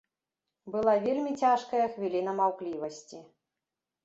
[0.75, 3.23] Была вельмі цяжкая хвіліна маўклівасці.